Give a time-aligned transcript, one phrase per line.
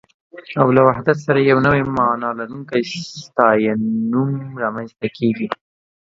[0.61, 2.81] او له وحدت سره يې نوې مانا لرونکی
[3.23, 4.29] ستاينوم
[4.61, 5.47] رامنځته کېږي